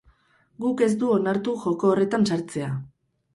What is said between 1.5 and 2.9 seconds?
joko horretan sartzea.